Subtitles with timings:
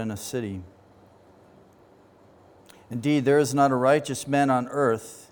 [0.00, 0.62] in a city.
[2.90, 5.30] Indeed, there is not a righteous man on earth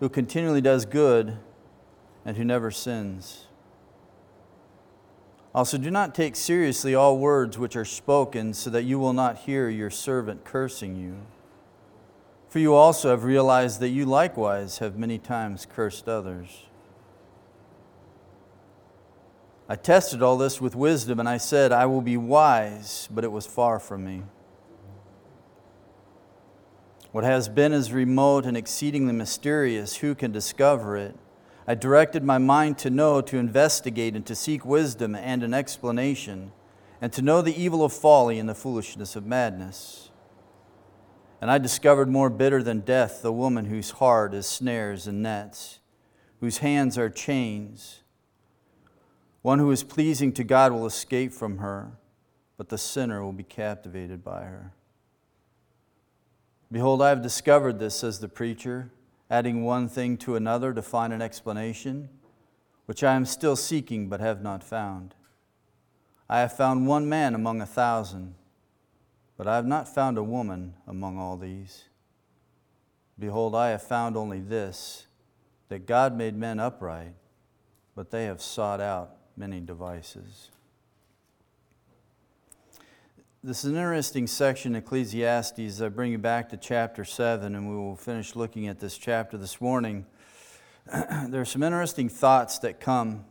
[0.00, 1.36] who continually does good
[2.24, 3.46] and who never sins.
[5.54, 9.38] Also, do not take seriously all words which are spoken, so that you will not
[9.38, 11.18] hear your servant cursing you.
[12.48, 16.66] For you also have realized that you likewise have many times cursed others.
[19.68, 23.32] I tested all this with wisdom, and I said, I will be wise, but it
[23.32, 24.22] was far from me.
[27.12, 29.96] What has been is remote and exceedingly mysterious.
[29.96, 31.16] Who can discover it?
[31.66, 36.52] I directed my mind to know, to investigate, and to seek wisdom and an explanation,
[37.00, 40.10] and to know the evil of folly and the foolishness of madness.
[41.40, 45.80] And I discovered more bitter than death the woman whose heart is snares and nets,
[46.40, 48.03] whose hands are chains.
[49.44, 51.98] One who is pleasing to God will escape from her,
[52.56, 54.72] but the sinner will be captivated by her.
[56.72, 58.90] Behold, I have discovered this, says the preacher
[59.28, 62.08] adding one thing to another to find an explanation,
[62.86, 65.14] which I am still seeking but have not found.
[66.26, 68.36] I have found one man among a thousand,
[69.36, 71.84] but I have not found a woman among all these.
[73.18, 75.06] Behold, I have found only this
[75.68, 77.12] that God made men upright,
[77.94, 80.50] but they have sought out many devices.
[83.42, 85.82] This is an interesting section, Ecclesiastes.
[85.82, 89.36] I bring you back to chapter 7, and we will finish looking at this chapter
[89.36, 90.06] this morning.
[91.28, 93.26] there are some interesting thoughts that come,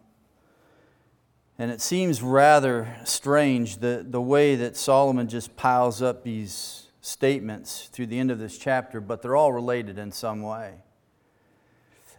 [1.57, 7.89] and it seems rather strange the, the way that Solomon just piles up these statements
[7.91, 10.75] through the end of this chapter, but they're all related in some way.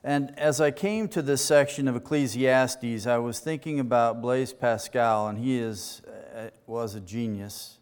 [0.07, 5.29] And as I came to this section of Ecclesiastes, I was thinking about Blaise Pascal,
[5.29, 6.03] and he is,
[6.37, 7.79] uh, was a genius.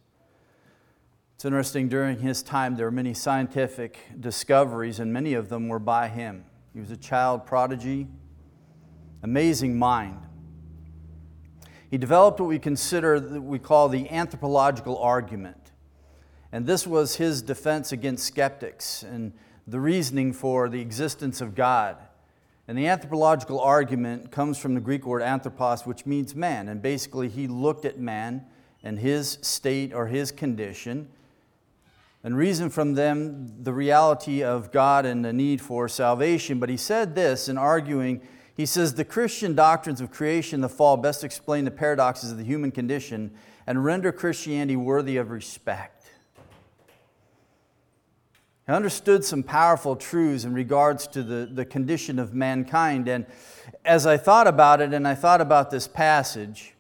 [1.35, 5.81] It's interesting, during his time, there were many scientific discoveries, and many of them were
[5.81, 6.45] by him.
[6.73, 8.07] He was a child prodigy,
[9.25, 10.21] amazing mind.
[11.91, 15.73] He developed what we consider, we call the anthropological argument.
[16.53, 19.33] And this was his defense against skeptics and
[19.67, 21.97] the reasoning for the existence of God.
[22.73, 26.69] And the anthropological argument comes from the Greek word anthropos, which means man.
[26.69, 28.47] And basically, he looked at man
[28.83, 31.11] and his state or his condition
[32.25, 36.59] and reason from them the reality of God and the need for salvation.
[36.59, 38.23] But he said this in arguing,
[38.57, 42.39] he says, The Christian doctrines of creation and the fall best explain the paradoxes of
[42.39, 43.33] the human condition
[43.67, 46.02] and render Christianity worthy of respect.
[48.67, 53.09] He understood some powerful truths in regards to the, the condition of mankind.
[53.09, 53.27] And
[53.85, 56.75] as I thought about it and I thought about this passage,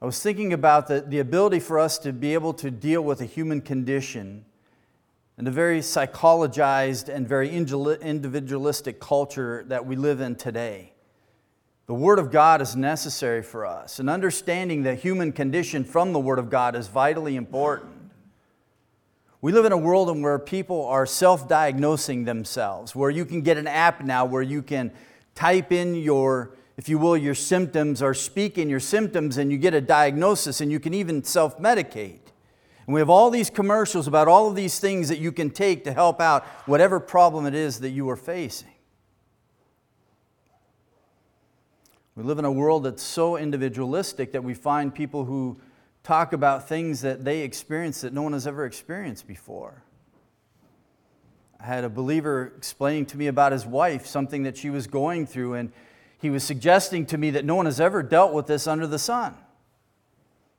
[0.00, 3.20] I was thinking about the, the ability for us to be able to deal with
[3.20, 4.44] a human condition
[5.36, 10.92] and the very psychologized and very individualistic culture that we live in today.
[11.86, 16.18] The Word of God is necessary for us, and understanding the human condition from the
[16.18, 17.97] Word of God is vitally important.
[19.40, 23.42] We live in a world in where people are self diagnosing themselves, where you can
[23.42, 24.90] get an app now where you can
[25.34, 29.58] type in your if you will, your symptoms or speak in your symptoms and you
[29.58, 32.20] get a diagnosis and you can even self medicate.
[32.86, 35.82] And we have all these commercials about all of these things that you can take
[35.84, 38.70] to help out whatever problem it is that you are facing.
[42.14, 45.60] We live in a world that's so individualistic that we find people who
[46.02, 49.82] talk about things that they experience that no one has ever experienced before.
[51.60, 55.26] I had a believer explaining to me about his wife, something that she was going
[55.26, 55.72] through, and
[56.20, 58.98] he was suggesting to me that no one has ever dealt with this under the
[58.98, 59.34] sun.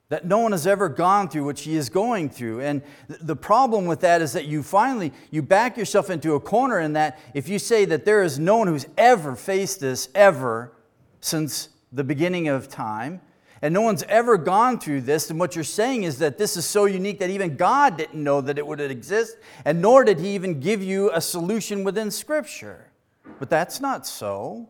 [0.09, 2.61] That no one has ever gone through what she is going through.
[2.61, 6.79] And the problem with that is that you finally you back yourself into a corner
[6.79, 10.73] in that if you say that there is no one who's ever faced this ever
[11.21, 13.21] since the beginning of time,
[13.61, 16.65] and no one's ever gone through this, and what you're saying is that this is
[16.65, 20.35] so unique that even God didn't know that it would exist, and nor did He
[20.35, 22.89] even give you a solution within Scripture.
[23.39, 24.69] But that's not so.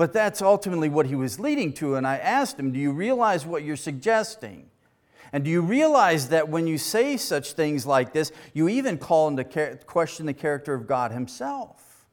[0.00, 1.96] But that's ultimately what he was leading to.
[1.96, 4.70] And I asked him, Do you realize what you're suggesting?
[5.30, 9.28] And do you realize that when you say such things like this, you even call
[9.28, 9.44] into
[9.86, 12.06] question the character of God Himself?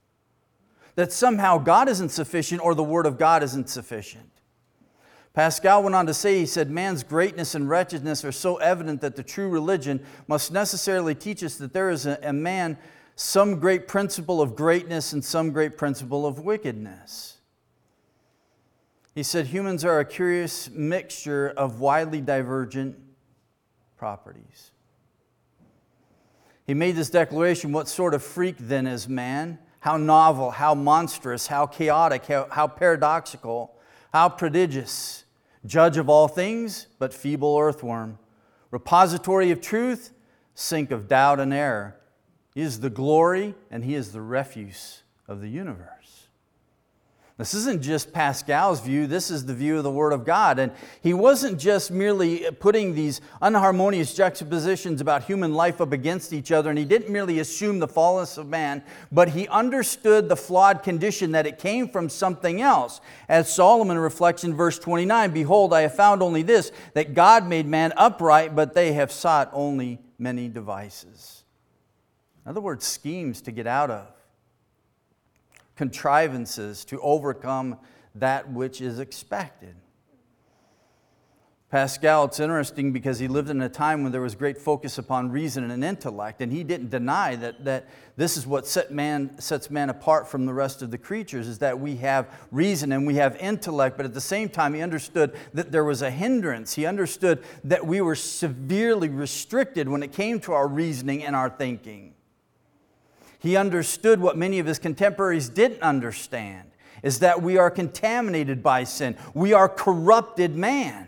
[0.95, 4.36] That somehow God isn't sufficient or the Word of God isn't sufficient.
[5.37, 9.15] Pascal went on to say, he said, man's greatness and wretchedness are so evident that
[9.15, 12.75] the true religion must necessarily teach us that there is a, a man
[13.15, 17.37] some great principle of greatness and some great principle of wickedness.
[19.13, 22.97] He said humans are a curious mixture of widely divergent
[23.95, 24.71] properties.
[26.65, 29.59] He made this declaration What sort of freak then is man?
[29.81, 33.75] How novel, how monstrous, how chaotic, how, how paradoxical,
[34.11, 35.25] how prodigious.
[35.67, 38.17] Judge of all things, but feeble earthworm.
[38.71, 40.13] Repository of truth,
[40.55, 41.97] sink of doubt and error.
[42.55, 45.96] He is the glory and he is the refuse of the universe.
[47.37, 50.57] This isn't just Pascal's view, this is the view of the Word of God.
[50.57, 50.71] And
[51.03, 56.71] he wasn't just merely putting these unharmonious juxtapositions about human life up against each other,
[56.71, 58.81] and he didn't merely assume the fallenness of man,
[59.11, 63.01] but he understood the flawed condition that it came from something else.
[63.29, 67.67] As Solomon reflects in verse 29 Behold, I have found only this, that God made
[67.67, 71.43] man upright, but they have sought only many devices.
[72.43, 74.07] In other words, schemes to get out of
[75.77, 77.77] contrivances to overcome
[78.15, 79.75] that which is expected.
[81.69, 85.29] Pascal, it's interesting because he lived in a time when there was great focus upon
[85.29, 89.69] reason and intellect, and he didn't deny that, that this is what set man, sets
[89.69, 93.15] man apart from the rest of the creatures, is that we have reason and we
[93.15, 96.73] have intellect, but at the same time, he understood that there was a hindrance.
[96.73, 101.49] He understood that we were severely restricted when it came to our reasoning and our
[101.49, 102.13] thinking.
[103.39, 106.71] He understood what many of his contemporaries didn't understand
[107.03, 109.15] is that we are contaminated by sin.
[109.33, 111.07] We are corrupted man.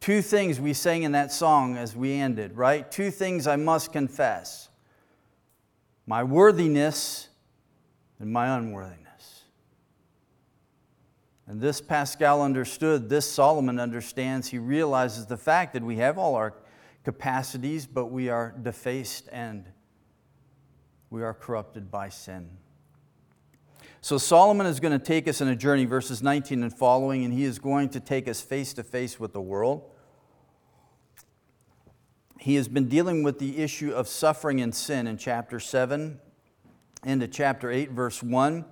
[0.00, 2.88] Two things we sang in that song as we ended, right?
[2.90, 4.68] Two things I must confess
[6.06, 7.28] my worthiness
[8.20, 9.42] and my unworthiness.
[11.48, 14.48] And this Pascal understood, this Solomon understands.
[14.48, 16.54] He realizes the fact that we have all our
[17.06, 19.64] capacities, but we are defaced and
[21.08, 22.50] we are corrupted by sin.
[24.00, 27.32] So, Solomon is going to take us on a journey, verses 19 and following, and
[27.32, 29.88] he is going to take us face to face with the world.
[32.40, 36.18] He has been dealing with the issue of suffering and sin in chapter 7
[37.04, 38.64] into chapter 8, verse 1.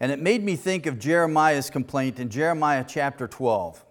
[0.00, 3.84] And it made me think of Jeremiah's complaint in Jeremiah chapter 12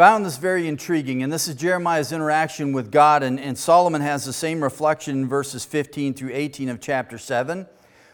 [0.00, 1.22] found this very intriguing.
[1.22, 3.22] And this is Jeremiah's interaction with God.
[3.22, 7.66] And, and Solomon has the same reflection in verses 15 through 18 of chapter 7.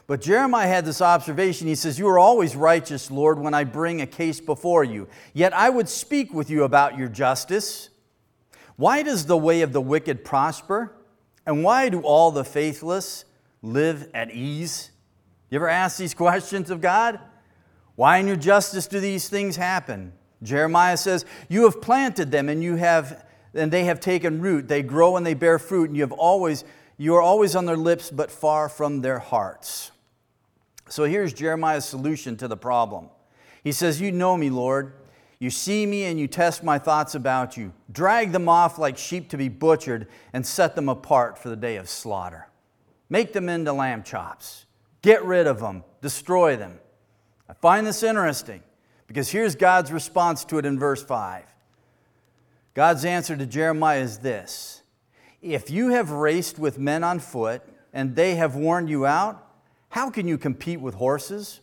[0.09, 1.69] But Jeremiah had this observation.
[1.69, 5.07] He says, You are always righteous, Lord, when I bring a case before you.
[5.33, 7.91] Yet I would speak with you about your justice.
[8.75, 10.93] Why does the way of the wicked prosper?
[11.47, 13.25] And why do all the faithless
[13.63, 14.91] live at ease?
[15.51, 17.21] You ever ask these questions of God?
[17.95, 20.15] Why in your justice do these things happen?
[20.43, 23.25] Jeremiah says, You have planted them and you have
[23.55, 24.69] and they have taken root.
[24.69, 26.65] They grow and they bear fruit, and you have always
[26.99, 29.93] you are always on their lips, but far from their hearts.
[30.89, 33.11] So here's Jeremiah's solution to the problem.
[33.63, 34.93] He says, You know me, Lord.
[35.39, 37.75] You see me and you test my thoughts about you.
[37.93, 41.77] Drag them off like sheep to be butchered and set them apart for the day
[41.77, 42.49] of slaughter.
[43.11, 44.65] Make them into lamb chops.
[45.03, 45.85] Get rid of them.
[46.01, 46.79] Destroy them.
[47.51, 48.63] I find this interesting.
[49.07, 51.45] Because here's God's response to it in verse 5.
[52.75, 54.83] God's answer to Jeremiah is this
[55.41, 57.63] If you have raced with men on foot
[57.93, 59.47] and they have worn you out,
[59.91, 61.61] how can you compete with horses?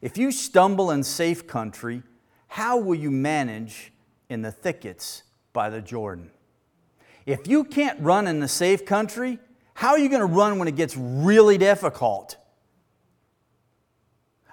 [0.00, 2.02] If you stumble in safe country,
[2.48, 3.92] how will you manage
[4.28, 6.30] in the thickets by the Jordan?
[7.24, 9.38] If you can't run in the safe country,
[9.74, 12.36] how are you going to run when it gets really difficult?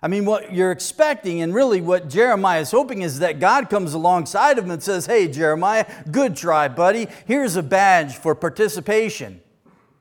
[0.01, 3.93] I mean, what you're expecting, and really what Jeremiah is hoping, is that God comes
[3.93, 7.07] alongside of him and says, Hey, Jeremiah, good try, buddy.
[7.25, 9.41] Here's a badge for participation.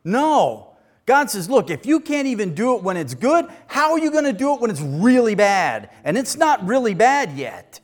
[0.04, 0.76] No.
[1.04, 4.10] God says, Look, if you can't even do it when it's good, how are you
[4.12, 5.90] going to do it when it's really bad?
[6.04, 7.80] And it's not really bad yet.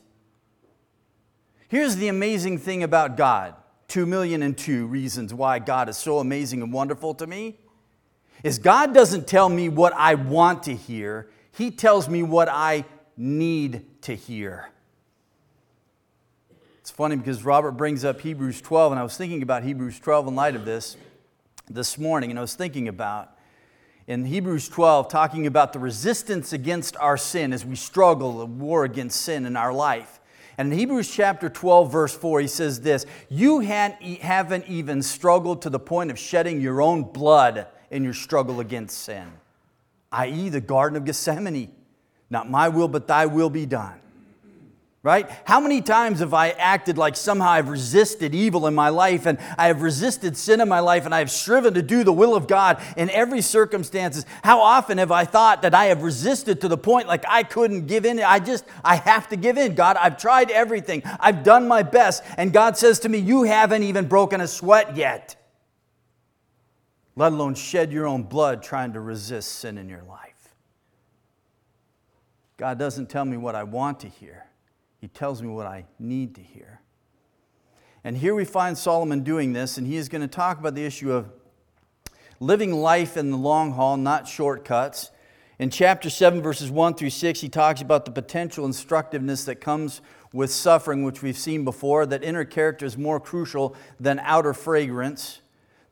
[1.69, 3.57] Here's the amazing thing about God
[3.89, 7.59] two million and two reasons why God is so amazing and wonderful to me
[8.43, 11.29] is God doesn't tell me what I want to hear.
[11.57, 12.85] He tells me what I
[13.17, 14.69] need to hear.
[16.81, 20.29] It's funny because Robert brings up Hebrews 12, and I was thinking about Hebrews 12
[20.29, 20.97] in light of this
[21.71, 23.31] this morning, and I was thinking about
[24.09, 28.85] in Hebrews 12 talking about the resistance against our sin as we struggle, the war
[28.85, 30.21] against sin in our life.
[30.59, 35.71] And in Hebrews chapter 12, verse 4, he says this You haven't even struggled to
[35.71, 39.33] the point of shedding your own blood in your struggle against sin
[40.15, 41.71] i.e., the Garden of Gethsemane.
[42.31, 44.01] Not my will, but thy will be done.
[45.03, 45.31] right?
[45.45, 49.39] How many times have I acted like somehow I've resisted evil in my life and
[49.59, 52.35] I have resisted sin in my life and I have striven to do the will
[52.35, 54.25] of God in every circumstances?
[54.43, 57.87] How often have I thought that I have resisted to the point like I couldn't
[57.87, 58.19] give in?
[58.19, 59.75] I just, I have to give in.
[59.75, 61.03] God, I've tried everything.
[61.21, 62.23] I've done my best.
[62.39, 65.37] And God says to me, you haven't even broken a sweat yet,
[67.17, 70.51] let alone shed your own blood trying to resist sin in your life.
[72.57, 74.47] God doesn't tell me what I want to hear.
[75.01, 76.81] He tells me what I need to hear.
[78.05, 80.85] And here we find Solomon doing this, and he is going to talk about the
[80.85, 81.31] issue of
[82.39, 85.11] living life in the long haul, not shortcuts.
[85.59, 90.01] In chapter 7, verses 1 through 6, he talks about the potential instructiveness that comes
[90.33, 95.41] with suffering, which we've seen before, that inner character is more crucial than outer fragrance.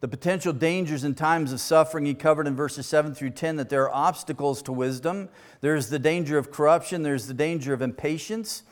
[0.02, 3.68] The potential dangers and times of suffering he covered in verses 7 through 10 that
[3.68, 5.28] there are obstacles to wisdom.
[5.60, 8.64] There's the danger of corruption, there's the danger of impatience,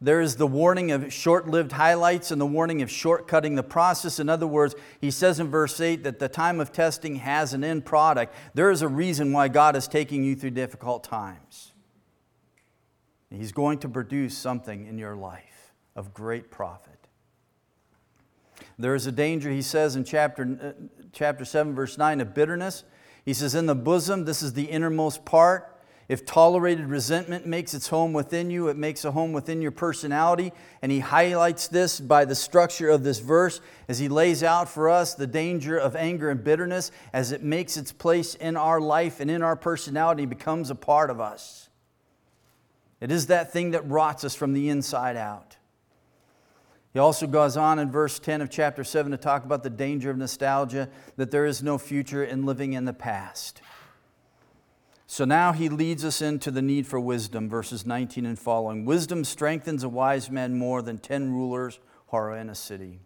[0.00, 4.20] there is the warning of short lived highlights and the warning of shortcutting the process.
[4.20, 7.64] In other words, he says in verse 8 that the time of testing has an
[7.64, 8.32] end product.
[8.54, 11.72] There is a reason why God is taking you through difficult times.
[13.28, 16.95] He's going to produce something in your life of great profit.
[18.78, 22.84] There is a danger, he says in chapter, uh, chapter 7, verse 9, of bitterness.
[23.24, 25.76] He says, In the bosom, this is the innermost part
[26.08, 30.52] if tolerated resentment makes its home within you, it makes a home within your personality.
[30.80, 34.88] And he highlights this by the structure of this verse as he lays out for
[34.88, 39.18] us the danger of anger and bitterness as it makes its place in our life
[39.18, 41.70] and in our personality becomes a part of us.
[43.00, 45.55] It is that thing that rots us from the inside out.
[46.96, 50.10] He also goes on in verse 10 of chapter 7 to talk about the danger
[50.10, 50.88] of nostalgia,
[51.18, 53.60] that there is no future in living in the past.
[55.06, 58.86] So now he leads us into the need for wisdom, verses 19 and following.
[58.86, 63.00] Wisdom strengthens a wise man more than 10 rulers who are in a city.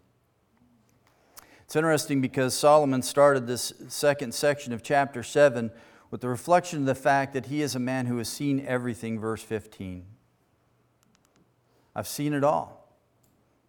[1.65, 5.69] It's interesting because Solomon started this second section of chapter 7
[6.11, 9.19] with the reflection of the fact that he is a man who has seen everything,
[9.19, 10.05] verse 15.
[11.93, 12.80] I've seen it all.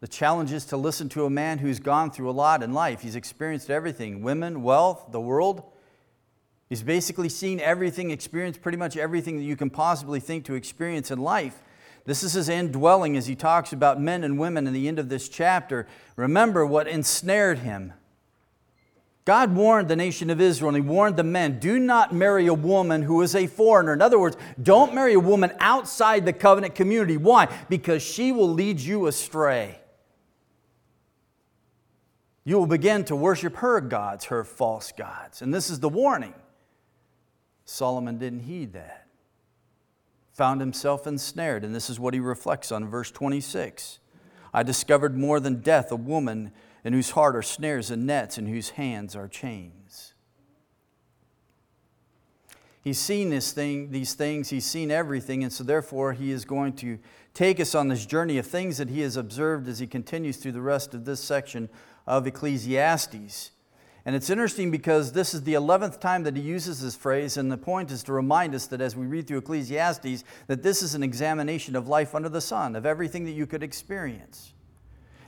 [0.02, 3.02] The challenge is to listen to a man who's gone through a lot in life.
[3.02, 5.62] He's experienced everything women, wealth, the world.
[6.68, 11.12] He's basically seen everything, experienced pretty much everything that you can possibly think to experience
[11.12, 11.62] in life.
[12.04, 15.08] This is his indwelling as he talks about men and women in the end of
[15.08, 15.86] this chapter.
[16.16, 17.92] Remember what ensnared him.
[19.24, 22.54] God warned the nation of Israel and he warned the men do not marry a
[22.54, 23.92] woman who is a foreigner.
[23.92, 27.16] In other words, don't marry a woman outside the covenant community.
[27.16, 27.46] Why?
[27.68, 29.78] Because she will lead you astray.
[32.44, 35.42] You will begin to worship her gods, her false gods.
[35.42, 36.34] And this is the warning.
[37.64, 39.06] Solomon didn't heed that.
[40.32, 44.00] Found himself ensnared, and this is what he reflects on verse 26.
[44.52, 46.52] I discovered more than death a woman
[46.84, 50.14] in whose heart are snares and nets, and whose hands are chains.
[52.82, 56.72] He's seen this thing, these things, he's seen everything, and so therefore he is going
[56.74, 56.98] to
[57.32, 60.52] take us on this journey of things that he has observed as he continues through
[60.52, 61.68] the rest of this section
[62.06, 63.50] of Ecclesiastes.
[64.04, 67.52] And it's interesting because this is the 11th time that he uses this phrase, and
[67.52, 70.96] the point is to remind us that as we read through Ecclesiastes, that this is
[70.96, 74.54] an examination of life under the sun, of everything that you could experience.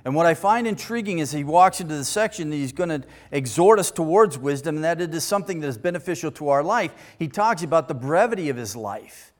[0.04, 3.04] And what I find intriguing is he walks into the section that he's going to
[3.31, 6.93] exhort us towards wisdom, and that it is something that is beneficial to our life.
[7.19, 9.34] He talks about the brevity of his life.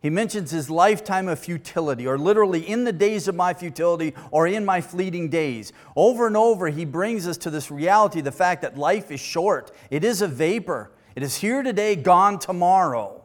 [0.00, 4.46] He mentions his lifetime of futility, or literally in the days of my futility, or
[4.46, 5.72] in my fleeting days.
[5.96, 9.72] Over and over, he brings us to this reality the fact that life is short,
[9.90, 10.92] it is a vapor.
[11.16, 13.24] It is here today, gone tomorrow.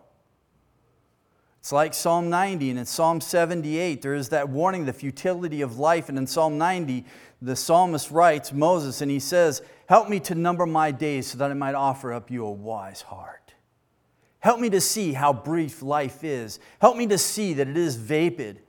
[1.60, 5.78] It's like Psalm 90 and in Psalm 78, there is that warning, the futility of
[5.78, 6.10] life.
[6.10, 7.06] And in Psalm 90,
[7.40, 11.52] the psalmist writes, Moses, and he says, Help me to number my days so that
[11.52, 13.43] I might offer up you a wise heart.
[14.44, 16.60] Help me to see how brief life is.
[16.82, 18.60] Help me to see that it is vapid.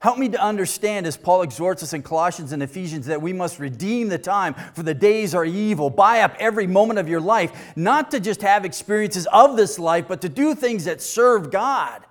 [0.00, 3.60] Help me to understand, as Paul exhorts us in Colossians and Ephesians, that we must
[3.60, 5.88] redeem the time, for the days are evil.
[5.88, 10.08] Buy up every moment of your life, not to just have experiences of this life,
[10.08, 12.04] but to do things that serve God,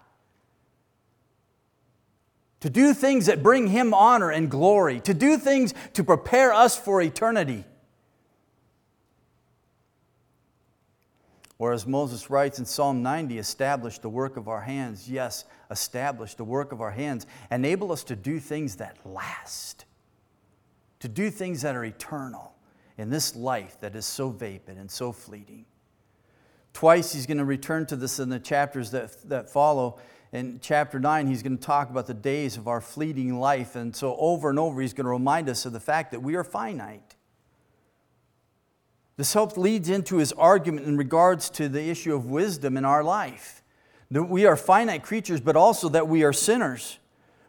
[2.62, 6.79] to do things that bring Him honor and glory, to do things to prepare us
[6.79, 7.65] for eternity.
[11.59, 15.09] Or as Moses writes in Psalm 90, establish the work of our hands.
[15.09, 17.27] Yes, establish the work of our hands.
[17.51, 19.83] Enable us to do things that last,
[21.01, 22.55] to do things that are eternal
[22.97, 25.65] in this life that is so vapid and so fleeting.
[26.71, 29.99] Twice he's going to return to this in the chapters that, that follow.
[30.31, 33.75] in chapter 9, he's going to talk about the days of our fleeting life.
[33.75, 36.35] And so, over and over, he's going to remind us of the fact that we
[36.35, 37.15] are finite.
[39.19, 43.03] This helps leads into his argument in regards to the issue of wisdom in our
[43.03, 43.61] life.
[44.11, 46.99] That we are finite creatures, but also that we are sinners.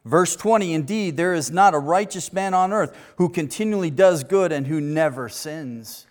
[0.05, 4.51] Verse 20 Indeed, there is not a righteous man on earth who continually does good
[4.51, 6.09] and who never sins.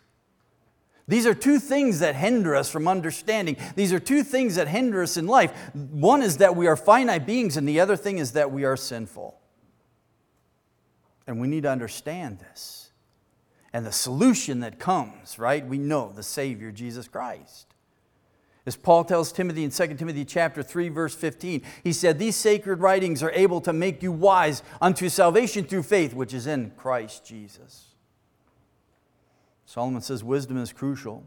[1.10, 3.58] These are two things that hinder us from understanding.
[3.76, 5.52] These are two things that hinder us in life.
[5.74, 8.78] One is that we are finite beings, and the other thing is that we are
[8.78, 9.38] sinful.
[11.28, 12.89] And we need to understand this.
[13.72, 15.66] And the solution that comes, right?
[15.66, 17.68] We know the Savior, Jesus Christ.
[18.66, 22.82] As Paul tells Timothy in 2 Timothy chapter 3 verse 15, he said, "These sacred
[22.82, 27.26] writings are able to make you wise unto salvation through faith which is in Christ
[27.26, 27.96] Jesus."
[29.66, 31.24] Solomon says wisdom is crucial.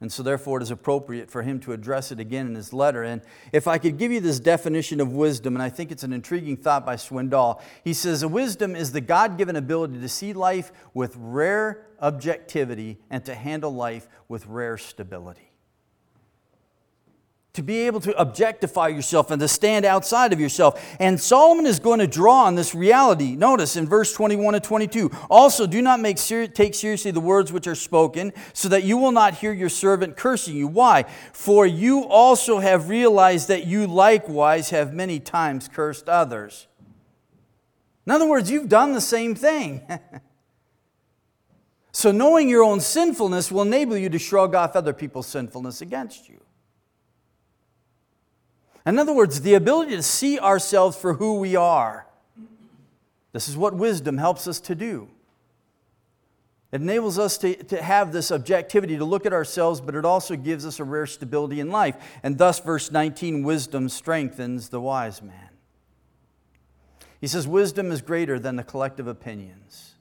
[0.00, 3.02] And so, therefore, it is appropriate for him to address it again in his letter.
[3.02, 3.22] And
[3.52, 6.58] if I could give you this definition of wisdom, and I think it's an intriguing
[6.58, 10.70] thought by Swindoll, he says, a Wisdom is the God given ability to see life
[10.92, 15.50] with rare objectivity and to handle life with rare stability
[17.56, 20.96] to be able to objectify yourself and to stand outside of yourself.
[21.00, 23.34] And Solomon is going to draw on this reality.
[23.34, 27.52] Notice in verse 21 and 22 also, do not make ser- take seriously the words
[27.52, 30.68] which are spoken, so that you will not hear your servant cursing you.
[30.68, 31.04] Why?
[31.32, 36.66] For you also have realized that you likewise have many times cursed others.
[38.06, 39.80] In other words, you've done the same thing.
[41.92, 46.28] so, knowing your own sinfulness will enable you to shrug off other people's sinfulness against
[46.28, 46.40] you.
[48.86, 52.06] In other words, the ability to see ourselves for who we are.
[53.32, 55.08] This is what wisdom helps us to do.
[56.72, 60.36] It enables us to, to have this objectivity to look at ourselves, but it also
[60.36, 61.96] gives us a rare stability in life.
[62.22, 65.50] And thus, verse 19 wisdom strengthens the wise man.
[67.20, 69.94] He says, Wisdom is greater than the collective opinions.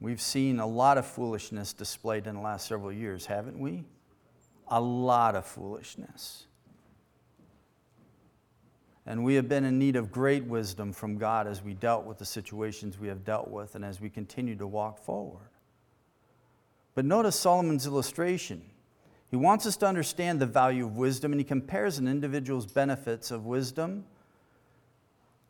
[0.00, 3.84] We've seen a lot of foolishness displayed in the last several years, haven't we?
[4.68, 6.46] A lot of foolishness.
[9.06, 12.18] And we have been in need of great wisdom from God as we dealt with
[12.18, 15.48] the situations we have dealt with and as we continue to walk forward.
[16.94, 18.62] But notice Solomon's illustration.
[19.30, 23.30] He wants us to understand the value of wisdom, and he compares an individual's benefits
[23.30, 24.04] of wisdom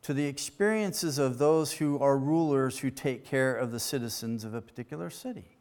[0.03, 4.53] to the experiences of those who are rulers who take care of the citizens of
[4.53, 5.56] a particular city.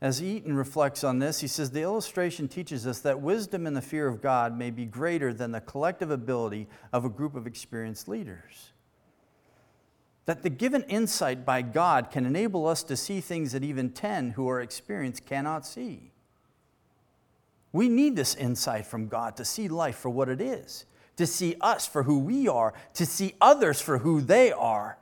[0.00, 3.82] As Eaton reflects on this, he says the illustration teaches us that wisdom and the
[3.82, 8.06] fear of God may be greater than the collective ability of a group of experienced
[8.06, 8.70] leaders.
[10.26, 14.30] That the given insight by God can enable us to see things that even 10
[14.30, 16.12] who are experienced cannot see.
[17.72, 21.56] We need this insight from God to see life for what it is, to see
[21.60, 24.97] us for who we are, to see others for who they are.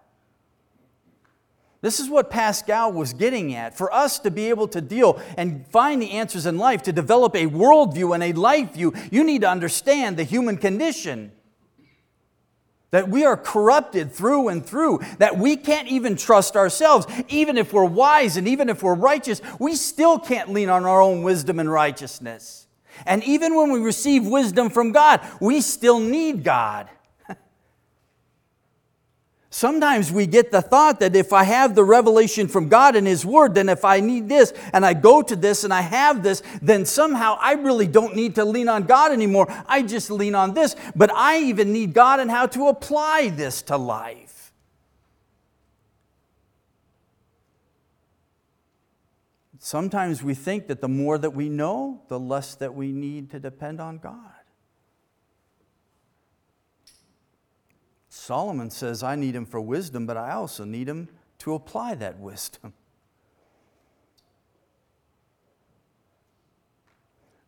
[1.83, 3.77] This is what Pascal was getting at.
[3.77, 7.35] For us to be able to deal and find the answers in life, to develop
[7.37, 11.33] a worldview and a life view, you need to understand the human condition.
[12.93, 17.07] That we are corrupted through and through, that we can't even trust ourselves.
[17.29, 21.01] Even if we're wise and even if we're righteous, we still can't lean on our
[21.01, 22.67] own wisdom and righteousness.
[23.05, 26.89] And even when we receive wisdom from God, we still need God.
[29.57, 33.25] Sometimes we get the thought that if I have the revelation from God and His
[33.25, 36.42] Word, then if I need this and I go to this and I have this,
[36.61, 39.47] then somehow I really don't need to lean on God anymore.
[39.66, 40.77] I just lean on this.
[40.95, 44.53] But I even need God and how to apply this to life.
[49.59, 53.40] Sometimes we think that the more that we know, the less that we need to
[53.40, 54.36] depend on God.
[58.27, 61.09] Solomon says, I need him for wisdom, but I also need him
[61.39, 62.73] to apply that wisdom.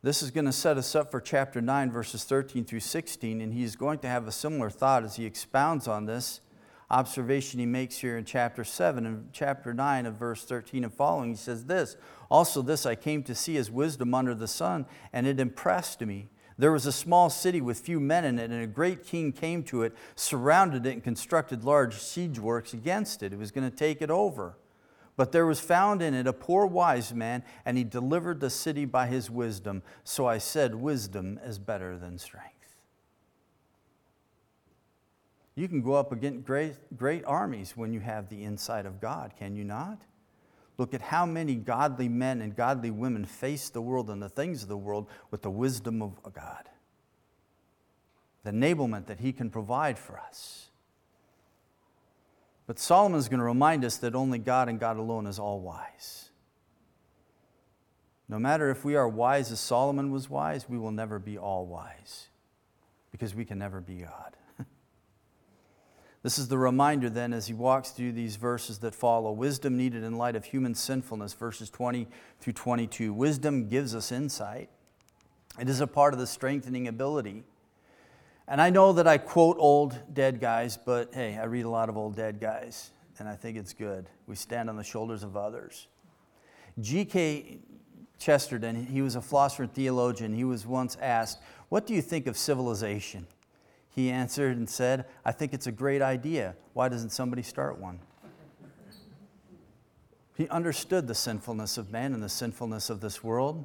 [0.01, 3.53] This is going to set us up for chapter 9, verses 13 through 16, and
[3.53, 6.41] he's going to have a similar thought as he expounds on this
[6.88, 11.31] observation he makes here in chapter 7 and chapter 9 of verse 13 and following.
[11.31, 11.97] He says, This,
[12.31, 16.29] also this I came to see as wisdom under the sun, and it impressed me
[16.59, 19.62] there was a small city with few men in it, and a great king came
[19.64, 23.31] to it, surrounded it, and constructed large siege works against it.
[23.31, 24.57] He was going to take it over.
[25.16, 28.85] But there was found in it a poor wise man, and he delivered the city
[28.85, 29.83] by his wisdom.
[30.03, 32.55] So I said, Wisdom is better than strength.
[35.55, 39.33] You can go up against great, great armies when you have the insight of God,
[39.37, 40.03] can you not?
[40.79, 44.62] Look at how many godly men and godly women face the world and the things
[44.62, 46.69] of the world with the wisdom of God,
[48.45, 50.69] the enablement that He can provide for us.
[52.69, 55.61] But Solomon is going to remind us that only God and God alone is all
[55.61, 56.29] wise.
[58.29, 61.67] No matter if we are wise as Solomon was wise, we will never be all
[61.67, 62.29] wise
[63.11, 64.37] because we can never be God.
[66.23, 69.31] This is the reminder then as he walks through these verses that follow.
[69.31, 72.09] Wisdom needed in light of human sinfulness, verses 20
[72.41, 73.13] through 22.
[73.13, 74.69] Wisdom gives us insight,
[75.61, 77.43] it is a part of the strengthening ability.
[78.47, 81.89] And I know that I quote old dead guys, but hey, I read a lot
[81.89, 84.09] of old dead guys, and I think it's good.
[84.27, 85.89] We stand on the shoulders of others.
[86.81, 87.59] G.K.
[88.19, 90.33] Chesterton, he was a philosopher and theologian.
[90.35, 93.27] He was once asked, What do you think of civilization?
[93.99, 96.55] He answered and said, I think it's a great idea.
[96.73, 97.99] Why doesn't somebody start one?
[100.37, 103.65] He understood the sinfulness of man and the sinfulness of this world.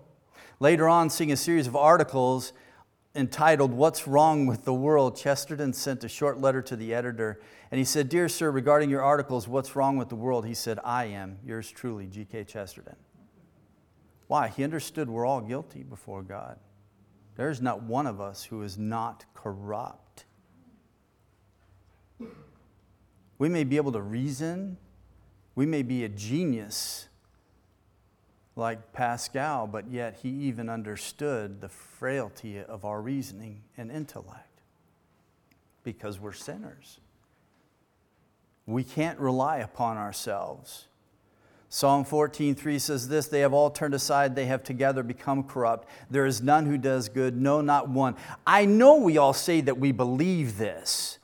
[0.59, 2.51] Later on, seeing a series of articles
[3.13, 7.77] entitled What's Wrong with the World, Chesterton sent a short letter to the editor and
[7.77, 10.47] he said, Dear sir, regarding your articles, What's Wrong with the World?
[10.47, 12.45] He said, I am, yours truly, G.K.
[12.45, 12.95] Chesterton.
[14.25, 14.47] Why?
[14.47, 16.57] He understood we're all guilty before God.
[17.35, 20.02] There's not one of us who is not corrupt.
[23.37, 24.77] We may be able to reason,
[25.55, 27.07] we may be a genius
[28.55, 34.61] like Pascal, but yet he even understood the frailty of our reasoning and intellect
[35.83, 36.99] because we're sinners.
[38.65, 40.87] We can't rely upon ourselves.
[41.67, 45.87] Psalm 14:3 says this, they have all turned aside, they have together become corrupt.
[46.09, 48.15] There is none who does good, no not one.
[48.45, 51.17] I know we all say that we believe this.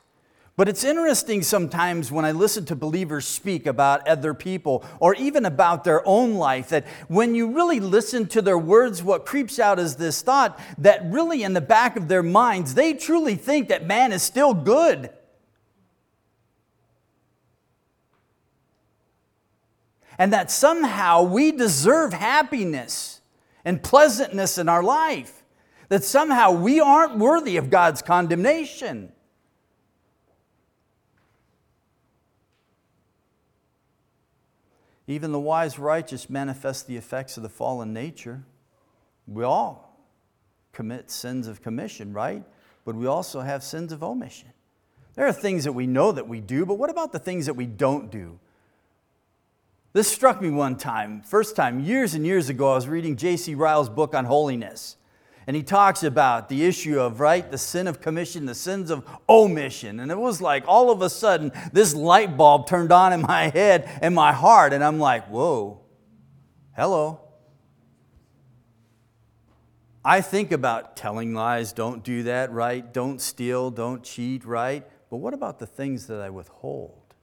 [0.60, 5.46] But it's interesting sometimes when I listen to believers speak about other people or even
[5.46, 9.80] about their own life that when you really listen to their words, what creeps out
[9.80, 13.88] is this thought that really in the back of their minds, they truly think that
[13.88, 15.12] man is still good.
[20.18, 23.22] and that somehow we deserve happiness
[23.64, 25.42] and pleasantness in our life,
[25.88, 29.14] that somehow we aren't worthy of God's condemnation.
[35.10, 38.44] Even the wise righteous manifest the effects of the fallen nature.
[39.26, 40.00] We all
[40.72, 42.44] commit sins of commission, right?
[42.86, 44.50] But we also have sins of omission.
[45.16, 47.56] There are things that we know that we do, but what about the things that
[47.56, 48.38] we don't do?
[49.94, 52.74] This struck me one time, first time, years and years ago.
[52.74, 53.56] I was reading J.C.
[53.56, 54.96] Ryle's book on holiness.
[55.50, 59.04] And he talks about the issue of, right, the sin of commission, the sins of
[59.28, 60.00] omission.
[60.00, 63.50] And it was like all of a sudden, this light bulb turned on in my
[63.50, 64.74] head and my heart.
[64.74, 65.82] And I'm like, whoa,
[66.76, 67.22] hello.
[70.06, 72.94] I think about telling lies, don't do that, right?
[72.94, 74.86] Don't steal, don't cheat, right?
[75.10, 77.16] But what about the things that I withhold?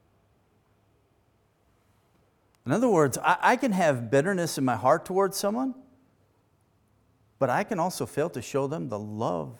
[2.66, 5.76] In other words, I, can have bitterness in my heart towards someone,
[7.38, 9.58] but I can also fail to show them the love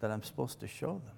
[0.00, 1.14] that I'm supposed to show them.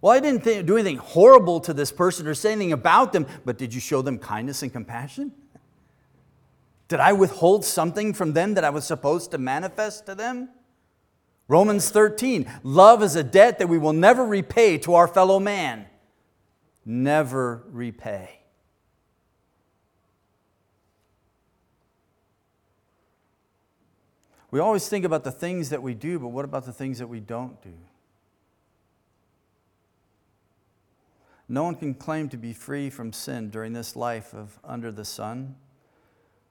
[0.00, 3.26] Well, I didn't think, do anything horrible to this person or say anything about them,
[3.44, 5.32] but did you show them kindness and compassion?
[6.88, 10.48] Did I withhold something from them that I was supposed to manifest to them?
[11.48, 15.86] Romans 13 love is a debt that we will never repay to our fellow man
[16.84, 18.39] never repay.
[24.50, 27.06] We always think about the things that we do, but what about the things that
[27.06, 27.72] we don't do?
[31.48, 35.04] No one can claim to be free from sin during this life of under the
[35.04, 35.56] sun.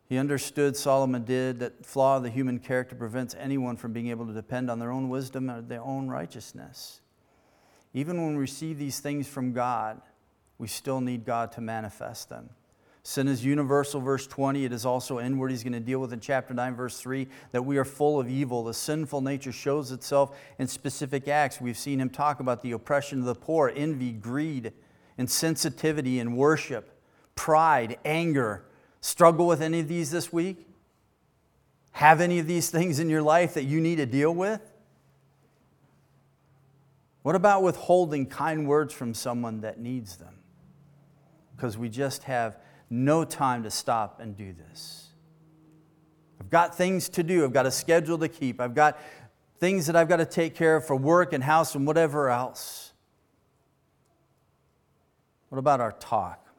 [0.10, 4.26] He understood, Solomon did, that flaw of the human character prevents anyone from being able
[4.26, 7.02] to depend on their own wisdom or their own righteousness.
[7.94, 10.02] Even when we receive these things from God,
[10.58, 12.50] we still need God to manifest them.
[13.04, 14.66] Sin is universal, verse 20.
[14.66, 15.52] It is also inward.
[15.52, 18.30] He's going to deal with in chapter 9, verse 3, that we are full of
[18.30, 18.64] evil.
[18.64, 21.62] The sinful nature shows itself in specific acts.
[21.62, 24.74] We've seen him talk about the oppression of the poor, envy, greed,
[25.18, 27.00] insensitivity in worship,
[27.36, 28.66] pride, anger.
[29.02, 30.68] Struggle with any of these this week?
[31.94, 34.62] Have any of these things in your life that you need to deal with?
[37.24, 40.40] What about withholding kind words from someone that needs them?
[41.60, 42.58] because we just have
[42.90, 45.08] no time to stop and do this.
[46.40, 49.00] I've got things to do, I've got a schedule to keep, I've got
[49.60, 52.94] things that I've got to take care of for work and house and whatever else.
[55.50, 56.50] What about our talk?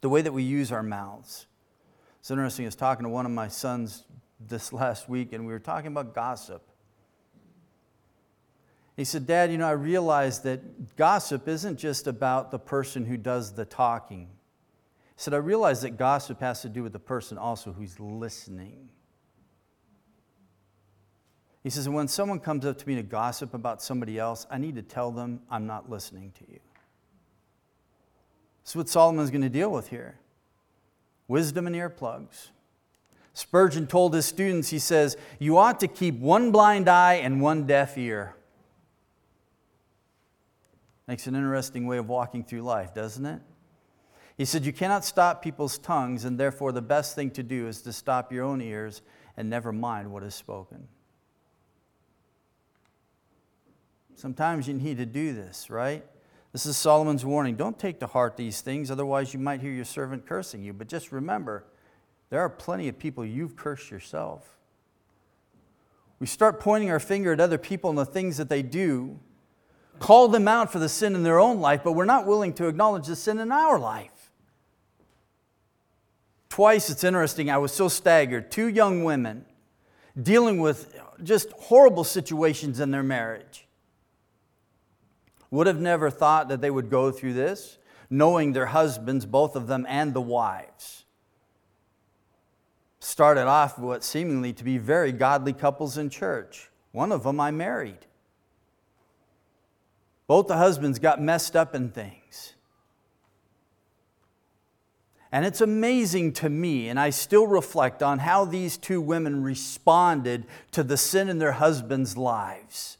[0.00, 1.46] the way that we use our mouths.
[2.20, 4.04] It's interesting, I was talking to one of my sons
[4.40, 6.62] this last week, and we were talking about gossip.
[8.96, 13.16] He said, Dad, you know, I realized that gossip isn't just about the person who
[13.16, 14.28] does the talking.
[15.20, 18.88] Said, I realized that gossip has to do with the person also who's listening.
[21.64, 24.76] He says, when someone comes up to me to gossip about somebody else, I need
[24.76, 26.60] to tell them I'm not listening to you.
[28.62, 30.20] That's what Solomon's going to deal with here
[31.26, 32.50] wisdom and earplugs.
[33.34, 37.66] Spurgeon told his students, he says, You ought to keep one blind eye and one
[37.66, 38.36] deaf ear.
[41.08, 43.42] Makes an interesting way of walking through life, doesn't it?
[44.38, 47.82] He said, You cannot stop people's tongues, and therefore the best thing to do is
[47.82, 49.02] to stop your own ears
[49.36, 50.86] and never mind what is spoken.
[54.14, 56.04] Sometimes you need to do this, right?
[56.52, 57.56] This is Solomon's warning.
[57.56, 60.72] Don't take to heart these things, otherwise, you might hear your servant cursing you.
[60.72, 61.64] But just remember,
[62.30, 64.56] there are plenty of people you've cursed yourself.
[66.20, 69.18] We start pointing our finger at other people and the things that they do
[69.98, 72.68] call them out for the sin in their own life, but we're not willing to
[72.68, 74.17] acknowledge the sin in our life.
[76.58, 78.50] Twice, it's interesting, I was so staggered.
[78.50, 79.44] Two young women
[80.20, 80.92] dealing with
[81.22, 83.68] just horrible situations in their marriage.
[85.52, 87.78] Would have never thought that they would go through this,
[88.10, 91.04] knowing their husbands, both of them, and the wives.
[92.98, 96.70] Started off what seemingly to be very godly couples in church.
[96.90, 98.04] One of them I married.
[100.26, 102.17] Both the husbands got messed up in things.
[105.30, 110.46] And it's amazing to me, and I still reflect on how these two women responded
[110.72, 112.96] to the sin in their husbands' lives.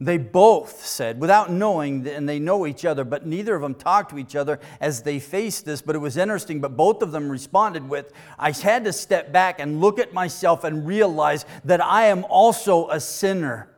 [0.00, 4.10] They both said, without knowing, and they know each other, but neither of them talked
[4.10, 5.80] to each other as they faced this.
[5.80, 9.60] But it was interesting, but both of them responded with, I had to step back
[9.60, 13.68] and look at myself and realize that I am also a sinner.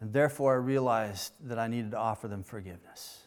[0.00, 3.19] And therefore, I realized that I needed to offer them forgiveness.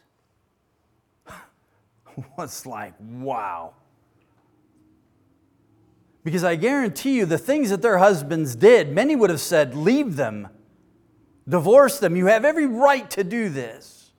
[2.38, 3.74] was like, wow.
[6.22, 10.16] Because I guarantee you, the things that their husbands did, many would have said, leave
[10.16, 10.48] them,
[11.46, 12.16] divorce them.
[12.16, 14.12] You have every right to do this.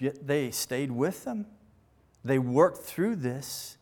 [0.00, 1.46] Yet they stayed with them,
[2.24, 3.76] they worked through this.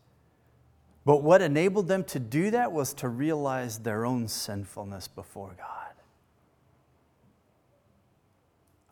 [1.03, 5.95] But what enabled them to do that was to realize their own sinfulness before God.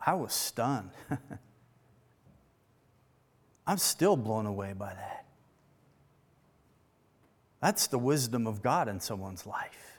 [0.04, 0.90] I was stunned.
[3.66, 5.26] I'm still blown away by that.
[7.60, 9.98] That's the wisdom of God in someone's life.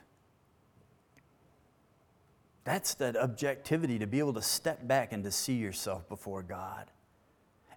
[2.64, 6.90] That's that objectivity to be able to step back and to see yourself before God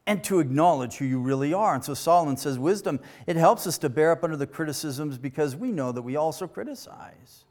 [0.07, 1.73] and to acknowledge who you really are.
[1.73, 5.55] And so Solomon says, wisdom, it helps us to bear up under the criticisms because
[5.55, 7.45] we know that we also criticize.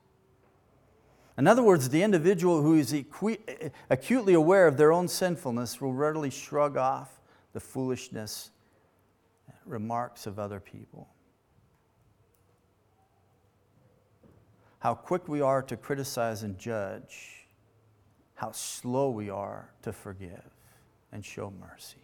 [1.37, 2.95] In other words, the individual who is
[3.91, 7.14] acutely aware of their own sinfulness will readily shrug off
[7.55, 8.51] the foolishness
[9.65, 11.09] remarks of other people.
[14.81, 17.47] How quick we are to criticize and judge,
[18.35, 20.51] how slow we are to forgive
[21.13, 21.97] and show mercy.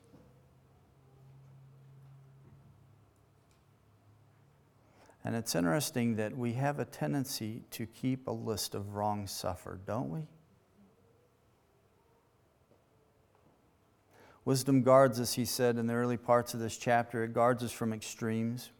[5.24, 9.84] And it's interesting that we have a tendency to keep a list of wrongs suffered,
[9.84, 10.20] don't we?
[14.50, 17.22] Wisdom guards us, he said in the early parts of this chapter.
[17.22, 18.70] It guards us from extremes.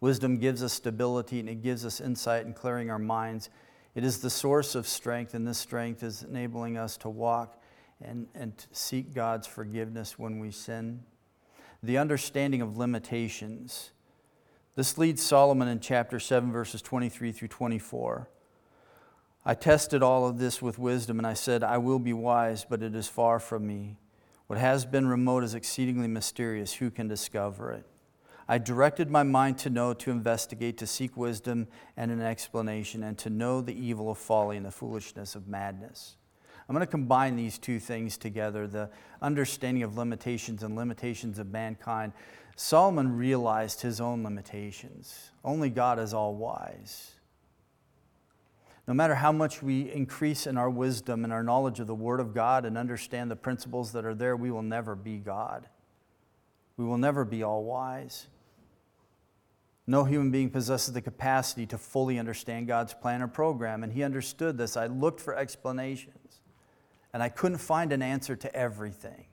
[0.00, 3.50] Wisdom gives us stability and it gives us insight in clearing our minds.
[3.94, 7.62] It is the source of strength, and this strength is enabling us to walk
[8.02, 11.02] and, and seek God's forgiveness when we sin.
[11.82, 13.90] The understanding of limitations
[14.76, 18.30] this leads Solomon in chapter 7, verses 23 through 24.
[19.44, 22.82] I tested all of this with wisdom, and I said, I will be wise, but
[22.82, 23.98] it is far from me.
[24.48, 26.72] What has been remote is exceedingly mysterious.
[26.74, 27.86] Who can discover it?
[28.48, 33.16] I directed my mind to know, to investigate, to seek wisdom and an explanation, and
[33.18, 36.16] to know the evil of folly and the foolishness of madness.
[36.68, 38.90] I'm going to combine these two things together the
[39.22, 42.12] understanding of limitations and limitations of mankind
[42.58, 45.30] Solomon realized his own limitations.
[45.44, 47.12] Only God is all wise.
[48.88, 52.20] No matter how much we increase in our wisdom and our knowledge of the Word
[52.20, 55.68] of God and understand the principles that are there, we will never be God.
[56.78, 58.28] We will never be all wise.
[59.86, 64.02] No human being possesses the capacity to fully understand God's plan or program, and he
[64.02, 64.74] understood this.
[64.74, 66.40] I looked for explanations,
[67.12, 69.26] and I couldn't find an answer to everything.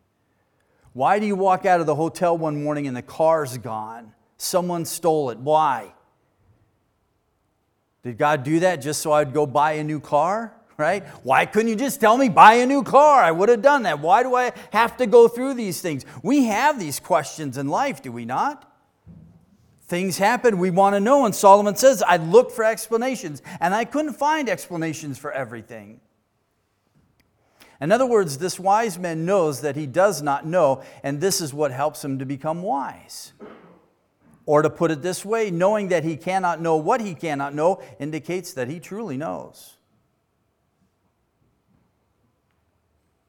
[0.91, 4.15] Why do you walk out of the hotel one morning and the car's gone?
[4.35, 5.37] Someone stole it.
[5.37, 5.94] Why?
[8.05, 10.53] Did God do that just so I'd go buy a new car?
[10.77, 11.03] Right?
[11.23, 13.23] Why couldn't you just tell me buy a new car?
[13.23, 13.99] I would have done that.
[13.99, 16.05] Why do I have to go through these things?
[16.21, 18.71] We have these questions in life, do we not?
[19.87, 23.85] Things happen, we want to know, and Solomon says, I looked for explanations, and I
[23.85, 25.99] couldn't find explanations for everything.
[27.81, 31.53] In other words, this wise man knows that he does not know, and this is
[31.53, 33.33] what helps him to become wise.
[34.45, 37.81] Or to put it this way, knowing that he cannot know what he cannot know
[37.99, 39.75] indicates that he truly knows.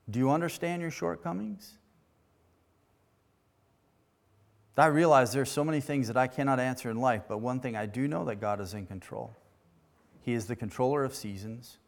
[0.09, 1.79] Do you understand your shortcomings?
[4.79, 7.77] I realize there's so many things that I cannot answer in life, but one thing
[7.77, 9.35] I do know that God is in control.
[10.21, 11.79] He is the controller of seasons.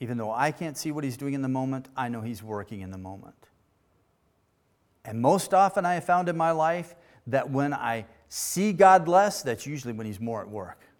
[0.00, 2.80] Even though I can't see what he's doing in the moment, I know he's working
[2.80, 3.36] in the moment.
[5.04, 6.94] And most often I have found in my life
[7.28, 10.80] that when I see God less, that's usually when he's more at work.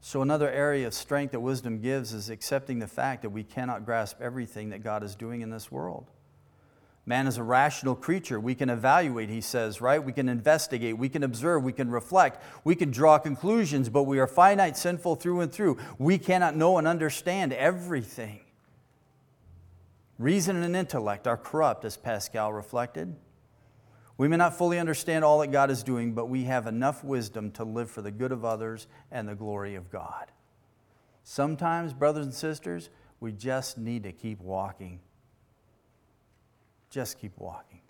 [0.00, 3.84] So, another area of strength that wisdom gives is accepting the fact that we cannot
[3.84, 6.06] grasp everything that God is doing in this world.
[7.08, 8.40] Man is a rational creature.
[8.40, 10.02] We can evaluate, he says, right?
[10.02, 14.18] We can investigate, we can observe, we can reflect, we can draw conclusions, but we
[14.18, 15.78] are finite, sinful through and through.
[15.98, 18.40] We cannot know and understand everything.
[20.18, 23.16] Reason and intellect are corrupt, as Pascal reflected.
[24.18, 27.50] We may not fully understand all that God is doing, but we have enough wisdom
[27.52, 30.32] to live for the good of others and the glory of God.
[31.22, 32.88] Sometimes, brothers and sisters,
[33.20, 35.00] we just need to keep walking
[36.96, 37.80] just keep walking.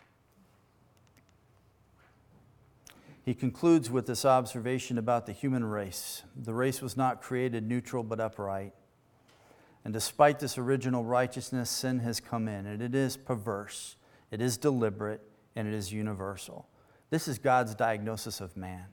[3.22, 6.24] He concludes with this observation about the human race.
[6.36, 8.72] The race was not created neutral but upright.
[9.86, 13.94] And despite this original righteousness, sin has come in, and it is perverse,
[14.32, 15.20] it is deliberate,
[15.54, 16.66] and it is universal.
[17.10, 18.86] This is God's diagnosis of man.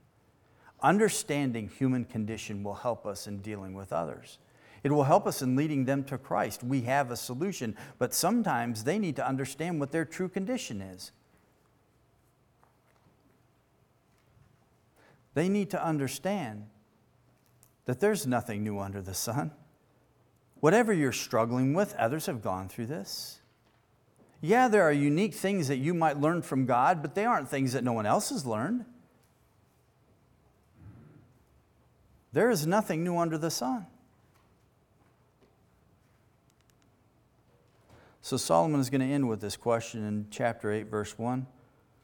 [0.84, 4.38] Understanding human condition will help us in dealing with others.
[4.84, 6.64] It will help us in leading them to Christ.
[6.64, 11.12] We have a solution, but sometimes they need to understand what their true condition is.
[15.34, 16.68] They need to understand
[17.86, 19.54] that there's nothing new under the sun.
[20.64, 23.42] Whatever you're struggling with, others have gone through this.
[24.40, 27.74] Yeah, there are unique things that you might learn from God, but they aren't things
[27.74, 28.86] that no one else has learned.
[32.32, 33.88] There is nothing new under the sun.
[38.22, 41.46] So Solomon is going to end with this question in chapter 8, verse 1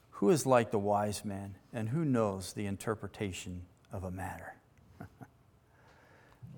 [0.09, 3.61] Who is like the wise man, and who knows the interpretation
[3.93, 4.57] of a matter?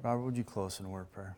[0.01, 1.37] Robert, would you close in a word prayer?